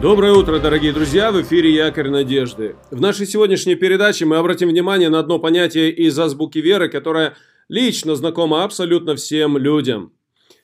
Доброе 0.00 0.32
утро, 0.32 0.58
дорогие 0.58 0.94
друзья! 0.94 1.30
В 1.30 1.42
эфире 1.42 1.74
Якорь 1.74 2.08
Надежды. 2.08 2.74
В 2.90 3.02
нашей 3.02 3.26
сегодняшней 3.26 3.74
передаче 3.74 4.24
мы 4.24 4.38
обратим 4.38 4.70
внимание 4.70 5.10
на 5.10 5.18
одно 5.18 5.38
понятие 5.38 5.90
из 5.90 6.18
азбуки 6.18 6.56
веры, 6.56 6.88
которое 6.88 7.34
лично 7.68 8.16
знакомо 8.16 8.64
абсолютно 8.64 9.14
всем 9.16 9.58
людям. 9.58 10.14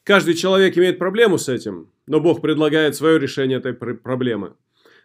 Каждый 0.04 0.32
человек 0.36 0.78
имеет 0.78 0.98
проблему 0.98 1.36
с 1.36 1.50
этим, 1.50 1.90
но 2.06 2.18
Бог 2.18 2.40
предлагает 2.40 2.96
свое 2.96 3.18
решение 3.18 3.58
этой 3.58 3.74
проблемы. 3.74 4.54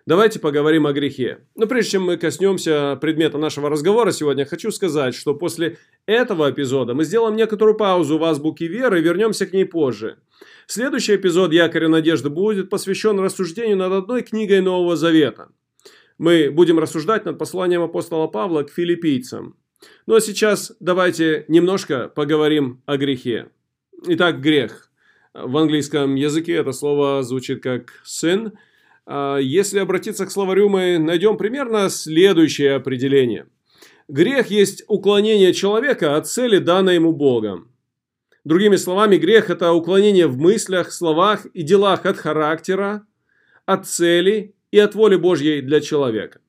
Давайте 0.05 0.39
поговорим 0.39 0.87
о 0.87 0.93
грехе. 0.93 1.45
Но 1.55 1.67
прежде 1.67 1.91
чем 1.91 2.03
мы 2.03 2.17
коснемся 2.17 2.97
предмета 2.99 3.37
нашего 3.37 3.69
разговора 3.69 4.11
сегодня, 4.11 4.45
хочу 4.45 4.71
сказать, 4.71 5.13
что 5.13 5.35
после 5.35 5.77
этого 6.07 6.49
эпизода 6.49 6.93
мы 6.93 7.03
сделаем 7.03 7.35
некоторую 7.35 7.75
паузу 7.75 8.17
в 8.17 8.23
азбуке 8.23 8.67
веры 8.67 8.99
и 8.99 9.03
вернемся 9.03 9.45
к 9.45 9.53
ней 9.53 9.65
позже. 9.65 10.17
Следующий 10.65 11.15
эпизод 11.15 11.53
«Якоря 11.53 11.87
надежды» 11.87 12.29
будет 12.29 12.69
посвящен 12.69 13.19
рассуждению 13.19 13.77
над 13.77 13.93
одной 13.93 14.23
книгой 14.23 14.61
Нового 14.61 14.95
Завета. 14.95 15.49
Мы 16.17 16.49
будем 16.49 16.79
рассуждать 16.79 17.25
над 17.25 17.37
посланием 17.37 17.83
апостола 17.83 18.27
Павла 18.27 18.63
к 18.63 18.71
филиппийцам. 18.71 19.55
Ну 20.07 20.15
а 20.15 20.21
сейчас 20.21 20.73
давайте 20.79 21.45
немножко 21.47 22.09
поговорим 22.09 22.81
о 22.85 22.97
грехе. 22.97 23.49
Итак, 24.07 24.41
грех. 24.41 24.89
В 25.33 25.57
английском 25.57 26.15
языке 26.15 26.53
это 26.53 26.71
слово 26.71 27.23
звучит 27.23 27.61
как 27.61 28.01
«sin». 28.05 28.51
А 29.05 29.37
если 29.37 29.79
обратиться 29.79 30.25
к 30.25 30.31
словарю, 30.31 30.69
мы 30.69 30.97
найдем 30.97 31.37
примерно 31.37 31.89
следующее 31.89 32.75
определение. 32.75 33.47
Грех 34.07 34.47
есть 34.47 34.83
уклонение 34.87 35.53
человека 35.53 36.17
от 36.17 36.27
цели, 36.27 36.57
данной 36.57 36.95
ему 36.95 37.13
Богом. 37.13 37.71
Другими 38.43 38.75
словами, 38.75 39.17
грех– 39.17 39.49
это 39.49 39.71
уклонение 39.71 40.27
в 40.27 40.37
мыслях, 40.37 40.91
словах 40.91 41.45
и 41.45 41.61
делах 41.61 42.05
от 42.05 42.17
характера, 42.17 43.05
от 43.65 43.87
цели 43.87 44.55
и 44.71 44.79
от 44.79 44.95
воли 44.95 45.15
Божьей 45.15 45.61
для 45.61 45.79
человека. 45.79 46.41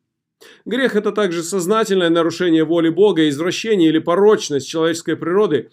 Грех– 0.64 0.97
это 0.97 1.12
также 1.12 1.42
сознательное 1.42 2.08
нарушение 2.08 2.64
воли 2.64 2.89
Бога, 2.89 3.28
извращение 3.28 3.91
или 3.91 3.98
порочность 3.98 4.69
человеческой 4.69 5.17
природы 5.17 5.70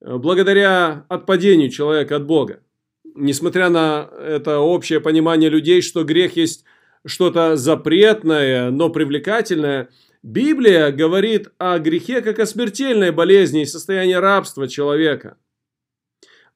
э, 0.00 0.16
благодаря 0.16 1.04
отпадению 1.08 1.70
человека 1.70 2.16
от 2.16 2.26
Бога. 2.26 2.60
Несмотря 3.14 3.68
на 3.68 4.10
это 4.18 4.58
общее 4.58 5.00
понимание 5.00 5.48
людей, 5.48 5.82
что 5.82 6.04
грех 6.04 6.36
есть 6.36 6.64
что-то 7.06 7.56
запретное, 7.56 8.70
но 8.70 8.90
привлекательное– 8.90 9.88
Библия 10.24 10.90
говорит 10.90 11.52
о 11.58 11.78
грехе 11.78 12.22
как 12.22 12.38
о 12.38 12.46
смертельной 12.46 13.10
болезни 13.10 13.60
и 13.60 13.66
состоянии 13.66 14.14
рабства 14.14 14.66
человека. 14.66 15.36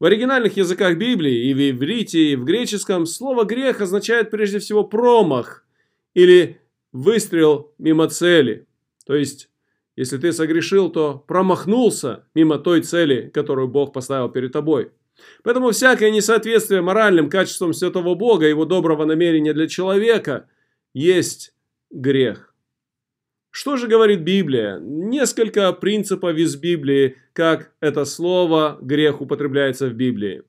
В 0.01 0.07
оригинальных 0.07 0.57
языках 0.57 0.97
Библии 0.97 1.51
и 1.51 1.53
в 1.53 1.77
иврите, 1.77 2.31
и 2.31 2.37
в 2.37 2.45
греческом 2.45 3.05
слово 3.05 3.45
«грех» 3.45 3.83
означает 3.83 4.31
прежде 4.31 4.59
всего 4.59 4.85
промах 4.85 5.67
или 6.15 6.63
выстрел 6.93 7.75
мимо 7.77 8.09
цели. 8.09 8.67
То 9.05 9.15
есть, 9.15 9.51
если 9.97 10.17
ты 10.17 10.33
согрешил, 10.33 10.89
то 10.89 11.23
промахнулся 11.29 12.25
мимо 12.35 12.59
той 12.59 12.81
цели, 12.81 13.29
которую 13.29 13.69
Бог 13.69 13.93
поставил 13.93 14.31
перед 14.31 14.51
тобой. 14.51 14.93
Поэтому 15.43 15.71
всякое 15.71 16.11
несоответствие 16.11 16.81
моральным 16.81 17.31
качествам 17.31 17.73
Святого 17.73 18.15
Бога 18.15 18.47
Его 18.47 18.65
доброго 18.65 19.05
намерения 19.05 19.53
для 19.53 19.69
человека 19.69 20.49
есть 20.95 21.55
грех. 21.91 22.55
Что 23.51 23.77
же 23.77 23.89
говорит 23.89 24.21
Библия? 24.21 24.79
Несколько 24.79 25.73
принципов 25.73 26.37
из 26.37 26.55
Библии, 26.57 27.17
как 27.33 27.73
это 27.81 28.05
слово 28.05 28.79
«грех» 28.81 29.21
употребляется 29.21 29.89
в 29.89 29.95
Библии. 29.95 30.43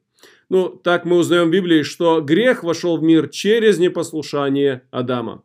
Ну, 0.49 0.69
так 0.69 1.05
мы 1.05 1.17
узнаем 1.17 1.47
в 1.47 1.51
Библии, 1.51 1.83
что 1.83 2.21
грех 2.21 2.63
вошел 2.63 2.97
в 2.97 3.03
мир 3.03 3.29
через 3.29 3.79
непослушание 3.79 4.83
Адама. 4.91 5.43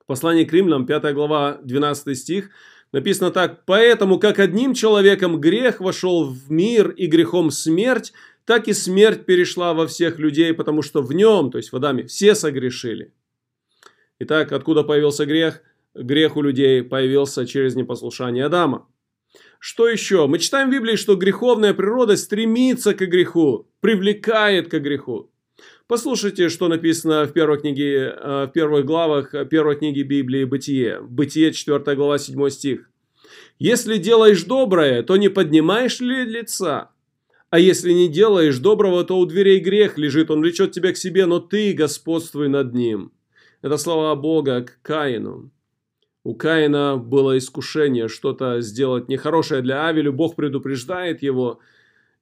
В 0.00 0.06
послании 0.06 0.44
к 0.44 0.52
римлянам, 0.52 0.86
5 0.86 1.14
глава, 1.14 1.58
12 1.62 2.18
стих, 2.18 2.50
написано 2.92 3.30
так. 3.30 3.64
«Поэтому, 3.66 4.18
как 4.18 4.38
одним 4.38 4.74
человеком 4.74 5.40
грех 5.40 5.80
вошел 5.80 6.24
в 6.28 6.50
мир 6.50 6.90
и 6.90 7.06
грехом 7.06 7.50
смерть, 7.50 8.12
так 8.44 8.68
и 8.68 8.72
смерть 8.72 9.26
перешла 9.26 9.74
во 9.74 9.86
всех 9.86 10.18
людей, 10.18 10.52
потому 10.54 10.82
что 10.82 11.02
в 11.02 11.12
нем, 11.12 11.50
то 11.50 11.58
есть 11.58 11.72
в 11.72 11.76
Адаме, 11.76 12.04
все 12.04 12.34
согрешили». 12.34 13.12
Итак, 14.18 14.52
откуда 14.52 14.82
появился 14.84 15.26
грех– 15.26 15.62
грех 15.94 16.36
у 16.36 16.42
людей 16.42 16.82
появился 16.82 17.46
через 17.46 17.74
непослушание 17.74 18.46
Адама. 18.46 18.86
Что 19.58 19.88
еще? 19.88 20.26
Мы 20.26 20.38
читаем 20.38 20.68
в 20.68 20.72
Библии, 20.72 20.96
что 20.96 21.16
греховная 21.16 21.72
природа 21.74 22.16
стремится 22.16 22.94
к 22.94 22.98
греху, 22.98 23.66
привлекает 23.80 24.68
к 24.68 24.78
греху. 24.78 25.30
Послушайте, 25.86 26.48
что 26.48 26.68
написано 26.68 27.24
в 27.24 27.32
первой 27.32 27.60
книге, 27.60 28.14
э, 28.16 28.46
в 28.46 28.52
первых 28.52 28.84
главах 28.84 29.34
первой 29.48 29.76
книги 29.76 30.02
Библии 30.02 30.44
«Бытие». 30.44 31.00
Бытие, 31.00 31.52
4 31.52 31.94
глава, 31.94 32.18
7 32.18 32.48
стих. 32.50 32.90
«Если 33.58 33.96
делаешь 33.98 34.44
доброе, 34.44 35.02
то 35.02 35.16
не 35.16 35.28
поднимаешь 35.28 36.00
ли 36.00 36.24
лица? 36.24 36.90
А 37.54 37.58
если 37.60 37.92
не 37.92 38.08
делаешь 38.08 38.58
доброго, 38.58 39.04
то 39.04 39.16
у 39.16 39.26
дверей 39.26 39.60
грех 39.60 39.96
лежит, 39.96 40.28
он 40.28 40.40
влечет 40.40 40.72
тебя 40.72 40.92
к 40.92 40.96
себе, 40.96 41.24
но 41.24 41.38
ты 41.38 41.72
господствуй 41.72 42.48
над 42.48 42.74
ним». 42.74 43.12
Это 43.62 43.76
слова 43.76 44.16
Бога 44.16 44.62
к 44.62 44.82
Каину. 44.82 45.52
У 46.24 46.34
Каина 46.34 46.96
было 46.96 47.38
искушение 47.38 48.08
что-то 48.08 48.60
сделать 48.60 49.08
нехорошее 49.08 49.62
для 49.62 49.86
Авеля, 49.86 50.10
Бог 50.10 50.34
предупреждает 50.34 51.22
его. 51.22 51.60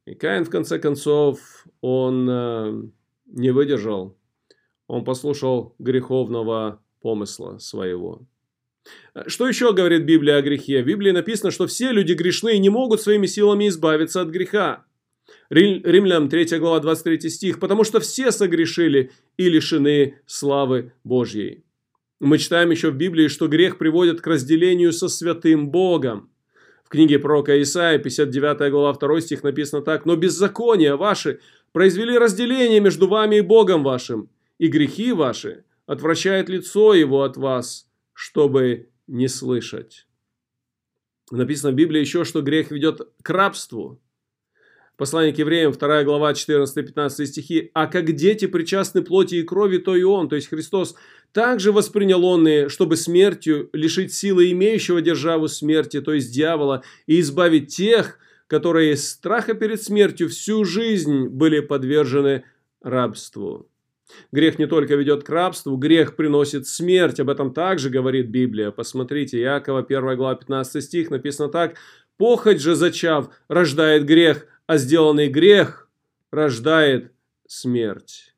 И 0.05 0.15
Каин, 0.15 0.45
в 0.45 0.51
конце 0.51 0.79
концов, 0.79 1.39
он 1.81 2.29
э, 2.29 2.83
не 3.25 3.53
выдержал. 3.53 4.15
Он 4.87 5.03
послушал 5.03 5.75
греховного 5.79 6.83
помысла 7.01 7.57
своего. 7.57 8.21
Что 9.29 9.49
еще 9.49 9.73
говорит 9.73 10.05
Библия 10.05 10.37
о 10.37 10.43
грехе? 10.43 10.83
В 10.83 10.87
Библии 10.87 11.11
написано, 11.11 11.51
что 11.51 11.67
все 11.67 11.91
люди 11.91 12.13
грешные 12.13 12.59
не 12.59 12.69
могут 12.69 13.01
своими 13.01 13.25
силами 13.25 13.69
избавиться 13.69 14.21
от 14.21 14.29
греха. 14.29 14.85
Римлянам 15.51 16.29
3 16.29 16.59
глава 16.59 16.81
23 16.81 17.31
стих. 17.31 17.61
«Потому 17.61 17.85
что 17.85 18.01
все 18.01 18.33
согрешили 18.33 19.13
и 19.37 19.49
лишены 19.49 20.21
славы 20.27 20.93
Божьей». 21.05 21.65
Мы 22.21 22.39
читаем 22.39 22.71
еще 22.71 22.91
в 22.91 22.97
Библии, 22.97 23.29
что 23.29 23.49
грех 23.49 23.79
приводит 23.79 24.21
к 24.21 24.27
разделению 24.27 24.93
со 24.93 25.09
святым 25.09 25.71
Богом. 25.71 26.31
В 26.85 26.89
книге 26.89 27.19
пророка 27.19 27.61
Исаия, 27.61 27.99
59 27.99 28.71
глава 28.71 28.93
2 28.93 29.21
стих 29.21 29.43
написано 29.43 29.83
так. 29.83 30.07
«Но 30.07 30.17
беззакония 30.17 30.97
ваши 30.97 31.41
произвели 31.73 32.17
разделение 32.19 32.81
между 32.81 33.09
вами 33.09 33.37
и 33.37 33.41
Богом 33.41 33.83
вашим, 33.83 34.31
и 34.59 34.69
грехи 34.69 35.13
ваши 35.13 35.65
отвращает 35.87 36.49
лицо 36.49 36.95
его 36.95 37.23
от 37.23 37.37
вас, 37.37 37.89
чтобы 38.13 38.89
не 39.07 39.29
слышать». 39.29 40.07
Написано 41.31 41.73
в 41.73 41.77
Библии 41.77 42.01
еще, 42.01 42.25
что 42.25 42.43
грех 42.43 42.71
ведет 42.71 43.01
к 43.23 43.31
рабству. 43.31 44.02
Послание 44.97 45.33
к 45.33 45.39
евреям, 45.39 45.73
2 45.73 46.05
глава, 46.05 46.33
14-15 46.33 47.27
стихи. 47.27 47.71
«А 47.73 47.87
как 47.87 48.13
дети 48.13 48.47
причастны 48.47 49.03
плоти 49.03 49.37
и 49.37 49.43
крови, 49.43 49.79
то 49.79 49.97
и 49.97 50.03
он, 50.03 50.29
то 50.29 50.37
есть 50.37 50.49
Христос, 50.49 50.95
также 51.33 51.73
воспринял 51.73 52.25
он 52.25 52.47
и, 52.47 52.69
чтобы 52.69 52.97
смертью 52.97 53.71
лишить 53.73 54.13
силы 54.13 54.51
имеющего 54.53 55.01
державу 55.01 55.49
смерти, 55.49 56.03
то 56.03 56.13
есть 56.13 56.33
дьявола, 56.33 56.83
и 57.07 57.21
избавить 57.21 57.75
тех, 57.75 58.19
которые 58.47 58.93
из 58.93 59.09
страха 59.09 59.55
перед 59.55 59.83
смертью 59.83 60.29
всю 60.29 60.65
жизнь 60.65 61.27
были 61.29 61.61
подвержены 61.61 62.45
рабству». 62.83 63.67
Грех 64.31 64.59
не 64.59 64.67
только 64.67 64.95
ведет 64.95 65.25
к 65.25 65.31
рабству, 65.31 65.77
грех 65.77 66.17
приносит 66.17 66.67
смерть. 66.67 67.19
Об 67.19 67.31
этом 67.31 67.55
также 67.55 67.89
говорит 67.89 68.29
Библия. 68.29 68.71
Посмотрите, 68.71 69.41
Якова, 69.41 69.81
1 69.81 70.17
глава, 70.17 70.35
15 70.35 70.85
стих, 70.85 71.11
написано 71.11 71.49
так. 71.49 71.77
«Похоть 72.19 72.61
же 72.61 72.75
зачав 72.75 73.31
рождает 73.49 74.05
грех, 74.05 74.47
а 74.67 74.77
сделанный 74.77 75.29
грех 75.29 75.89
рождает 76.31 77.13
смерть. 77.47 78.35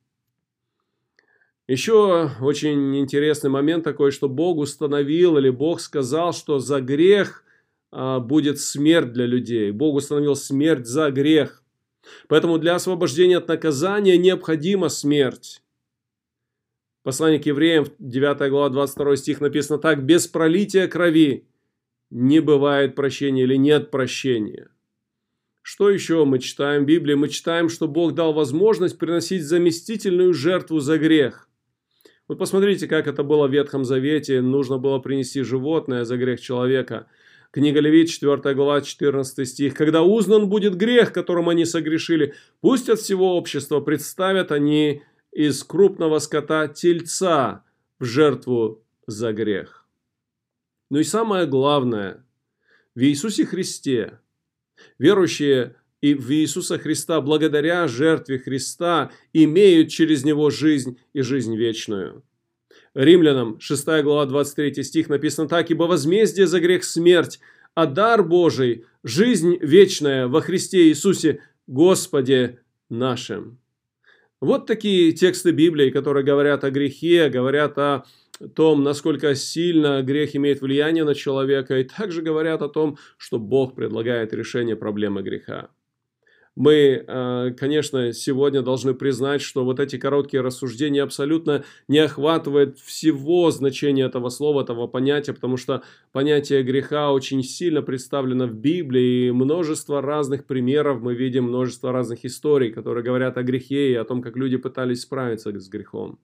Еще 1.67 2.31
очень 2.43 2.99
интересный 2.99 3.49
момент 3.49 3.85
такой, 3.85 4.11
что 4.11 4.29
Бог 4.29 4.59
установил 4.59 5.39
или 5.39 5.49
Бог 5.49 5.81
сказал, 5.81 6.35
что 6.35 6.59
за 6.59 6.81
грех 6.81 7.43
а, 7.91 8.21
будет 8.21 8.61
смерть 8.61 9.13
для 9.13 9.25
людей. 9.25 9.71
Бог 9.71 9.95
установил 9.95 10.37
смерть 10.37 10.87
за 10.87 11.11
грех. 11.11 11.63
Поэтому 12.29 12.59
для 12.59 12.75
освобождения 12.75 13.39
от 13.39 13.49
наказания 13.49 14.19
необходима 14.19 14.91
смерть. 14.91 15.63
Послание 17.03 17.39
к 17.39 17.47
евреям, 17.47 17.87
9 17.99 18.51
глава, 18.51 18.69
22 18.69 19.17
стих 19.17 19.41
написано 19.41 19.79
так. 19.79 20.05
«Без 20.05 20.27
пролития 20.27 20.87
крови 20.87 21.47
не 22.11 22.41
бывает 22.41 22.95
прощения 22.95 23.45
или 23.45 23.57
нет 23.57 23.91
прощения». 23.91 24.74
Что 25.67 25.89
еще 25.89 26.27
мы 26.27 26.41
читаем 26.41 26.83
в 26.83 26.87
Библии? 26.87 27.15
Мы 27.15 27.29
читаем, 27.29 27.71
что 27.71 27.89
Бог 27.89 28.13
дал 28.13 28.35
возможность 28.35 28.99
приносить 28.99 29.45
заместительную 29.45 30.35
жертву 30.35 30.79
за 30.79 30.99
грех. 30.99 31.49
Вот 32.29 32.39
посмотрите, 32.39 32.87
как 32.87 33.07
это 33.07 33.23
было 33.23 33.49
в 33.49 33.51
Ветхом 33.51 33.83
Завете. 33.83 34.43
Нужно 34.43 34.77
было 34.77 34.99
принести 34.99 35.41
животное 35.41 36.05
за 36.05 36.19
грех 36.19 36.39
человека. 36.39 37.07
Книга 37.51 37.81
Левит, 37.81 38.11
4 38.11 38.55
глава, 38.55 38.83
14 38.83 39.49
стих. 39.49 39.73
«Когда 39.73 40.03
узнан 40.03 40.51
будет 40.51 40.77
грех, 40.77 41.15
которым 41.15 41.49
они 41.49 41.65
согрешили, 41.65 42.35
пусть 42.61 42.91
от 42.91 43.01
всего 43.01 43.35
общества 43.35 43.81
представят 43.81 44.53
они 44.53 45.01
из 45.33 45.65
крупного 45.65 46.19
скота 46.19 46.69
тельца 46.69 47.65
в 47.99 48.05
жертву 48.05 48.85
за 49.07 49.33
грех. 49.33 49.87
Ну 50.91 50.99
и 50.99 51.05
самое 51.05 51.47
главное, 51.47 52.23
в 52.95 53.01
Иисусе 53.01 53.47
Христе 53.47 54.19
верующие 54.99 55.77
и 56.01 56.15
в 56.15 56.31
Иисуса 56.33 56.79
Христа 56.79 57.21
благодаря 57.21 57.89
жертве 57.89 58.39
Христа 58.39 59.11
имеют 59.33 59.89
через 59.89 60.25
Него 60.25 60.51
жизнь 60.51 60.99
и 61.15 61.23
жизнь 61.23 61.57
вечную. 61.57 62.23
Римлянам 62.95 63.59
6 63.59 63.87
глава 64.03 64.27
23 64.27 64.83
стих 64.83 65.09
написано 65.09 65.49
так, 65.49 65.71
«Ибо 65.71 65.85
возмездие 65.85 66.47
за 66.47 66.61
грех 66.61 66.85
смерть, 66.85 67.41
а 67.75 67.87
дар 67.87 68.23
Божий– 68.23 68.85
жизнь 69.03 69.57
вечная 69.61 70.29
во 70.29 70.41
Христе 70.43 70.89
Иисусе, 70.89 71.41
Господе 71.67 72.61
нашим». 72.91 73.59
Вот 74.41 74.67
такие 74.67 75.13
тексты 75.13 75.53
Библии, 75.53 75.91
которые 75.91 76.23
говорят 76.23 76.65
о 76.65 76.71
грехе, 76.71 77.31
говорят 77.31 77.79
о 77.79 78.05
том, 78.55 78.83
насколько 78.83 79.35
сильно 79.35 80.03
грех 80.03 80.35
имеет 80.37 80.61
влияние 80.61 81.05
на 81.05 81.15
человека, 81.15 81.79
и 81.79 81.85
также 81.85 82.23
говорят 82.23 82.63
о 82.63 82.69
том, 82.69 82.99
что 83.17 83.39
Бог 83.39 83.75
предлагает 83.75 84.33
решение 84.35 84.77
проблемы 84.77 85.23
греха. 85.23 85.71
Мы, 86.57 87.05
э, 87.05 87.51
конечно, 87.57 88.13
сегодня 88.13 88.63
должны 88.63 88.95
признать, 88.95 89.43
что 89.43 89.65
вот 89.65 89.81
эти 89.81 89.99
короткие 89.99 90.41
рассуждения 90.41 91.03
абсолютно 91.03 91.65
не 91.89 91.99
охватывают 91.99 92.79
всего 92.79 93.51
значения 93.51 94.05
этого 94.05 94.29
слова, 94.29 94.63
этого 94.63 94.87
понятия, 94.87 95.33
потому 95.33 95.57
что 95.57 95.83
понятие 96.13 96.63
греха 96.63 97.11
очень 97.13 97.43
сильно 97.43 97.83
представлено 97.83 98.47
в 98.47 98.55
Библии, 98.55 99.27
и 99.27 99.33
множество 99.33 100.01
разных 100.01 100.47
примеров 100.47 101.03
мы 101.03 101.15
видим, 101.15 101.45
множество 101.45 101.91
разных 101.91 102.25
историй, 102.25 102.71
которые 102.71 103.03
говорят 103.03 103.37
о 103.37 103.43
грехе 103.43 103.91
и 103.91 103.95
о 103.95 104.05
том, 104.05 104.23
как 104.23 104.37
люди 104.37 104.57
пытались 104.57 105.03
справиться 105.03 105.59
с 105.59 105.69
грехом. 105.69 106.21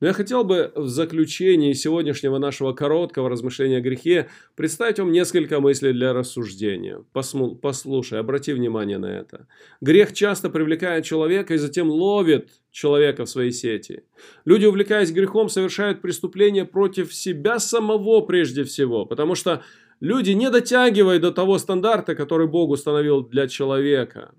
Но 0.00 0.08
я 0.08 0.12
хотел 0.12 0.44
бы 0.44 0.72
в 0.74 0.88
заключении 0.88 1.72
сегодняшнего 1.72 2.36
нашего 2.38 2.72
короткого 2.72 3.30
размышления 3.30 3.78
о 3.78 3.80
грехе 3.80 4.28
представить 4.54 4.98
вам 4.98 5.10
несколько 5.10 5.58
мыслей 5.60 5.92
для 5.92 6.12
рассуждения. 6.12 7.02
Послушай, 7.12 8.20
обрати 8.20 8.52
внимание 8.52 8.98
на 8.98 9.06
это. 9.06 9.48
Грех 9.80 10.12
часто 10.12 10.50
привлекает 10.50 11.04
человека 11.06 11.54
и 11.54 11.58
затем 11.58 11.88
ловит 11.88 12.50
человека 12.70 13.24
в 13.24 13.30
своей 13.30 13.52
сети. 13.52 14.02
Люди, 14.44 14.66
увлекаясь 14.66 15.12
грехом, 15.12 15.48
совершают 15.48 16.02
преступления 16.02 16.66
против 16.66 17.14
себя 17.14 17.58
самого 17.58 18.20
прежде 18.20 18.64
всего, 18.64 19.06
потому 19.06 19.34
что 19.34 19.62
люди 20.00 20.32
не 20.32 20.50
дотягивают 20.50 21.22
до 21.22 21.32
того 21.32 21.56
стандарта, 21.56 22.14
который 22.14 22.46
Бог 22.48 22.70
установил 22.70 23.22
для 23.22 23.48
человека. 23.48 24.34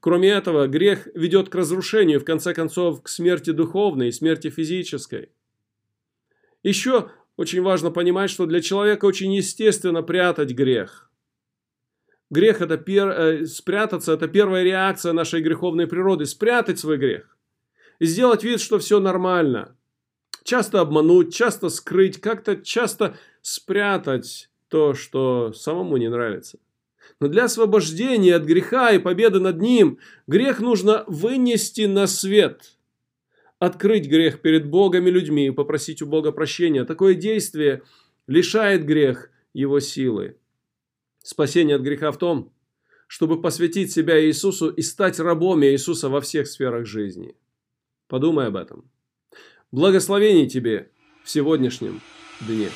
Кроме 0.00 0.30
этого, 0.30 0.66
грех 0.68 1.08
ведет 1.14 1.48
к 1.48 1.54
разрушению, 1.54 2.20
в 2.20 2.24
конце 2.24 2.54
концов, 2.54 3.02
к 3.02 3.08
смерти 3.08 3.50
духовной 3.50 4.08
и 4.08 4.12
смерти 4.12 4.50
физической. 4.50 5.30
Еще 6.62 7.10
очень 7.36 7.62
важно 7.62 7.90
понимать, 7.90 8.30
что 8.30 8.46
для 8.46 8.60
человека 8.60 9.06
очень 9.06 9.32
естественно 9.34 10.02
прятать 10.02 10.52
грех. 10.52 11.10
Грех 12.30 12.60
это 12.62 12.78
пер... 12.78 13.08
э, 13.08 13.46
спрятаться, 13.46 14.12
это 14.12 14.28
первая 14.28 14.62
реакция 14.62 15.12
нашей 15.12 15.42
греховной 15.42 15.86
природы, 15.86 16.24
спрятать 16.24 16.78
свой 16.78 16.96
грех. 16.96 17.36
И 17.98 18.06
сделать 18.06 18.42
вид, 18.42 18.60
что 18.60 18.78
все 18.78 19.00
нормально. 19.00 19.76
Часто 20.44 20.80
обмануть, 20.80 21.34
часто 21.34 21.68
скрыть, 21.68 22.20
как-то 22.20 22.56
часто 22.56 23.16
спрятать 23.42 24.48
то, 24.68 24.94
что 24.94 25.52
самому 25.52 25.98
не 25.98 26.08
нравится. 26.08 26.58
Но 27.22 27.28
для 27.28 27.44
освобождения 27.44 28.34
от 28.34 28.42
греха 28.42 28.90
и 28.90 28.98
победы 28.98 29.38
над 29.38 29.60
ним 29.60 30.00
грех 30.26 30.58
нужно 30.58 31.04
вынести 31.06 31.82
на 31.82 32.08
свет. 32.08 32.76
Открыть 33.60 34.08
грех 34.08 34.40
перед 34.40 34.68
Богом 34.68 35.06
и 35.06 35.10
людьми 35.12 35.46
и 35.46 35.52
попросить 35.52 36.02
у 36.02 36.06
Бога 36.06 36.32
прощения. 36.32 36.84
Такое 36.84 37.14
действие 37.14 37.84
лишает 38.26 38.84
грех 38.84 39.30
его 39.54 39.78
силы. 39.78 40.36
Спасение 41.22 41.76
от 41.76 41.82
греха 41.82 42.10
в 42.10 42.18
том, 42.18 42.52
чтобы 43.06 43.40
посвятить 43.40 43.92
себя 43.92 44.20
Иисусу 44.20 44.68
и 44.70 44.82
стать 44.82 45.20
рабом 45.20 45.62
Иисуса 45.64 46.08
во 46.08 46.20
всех 46.20 46.48
сферах 46.48 46.86
жизни. 46.86 47.36
Подумай 48.08 48.48
об 48.48 48.56
этом. 48.56 48.90
Благословений 49.70 50.48
тебе 50.48 50.90
в 51.22 51.30
сегодняшнем 51.30 52.00
дне. 52.40 52.68